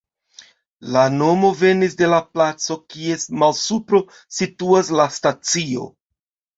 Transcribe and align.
La 0.95 1.03
nomo 1.17 1.51
venis 1.59 1.93
de 2.01 2.09
la 2.15 2.23
placo, 2.31 2.79
kies 2.95 3.29
malsupro 3.45 4.03
situas 4.41 4.95
la 5.01 5.11
stacio. 5.23 5.91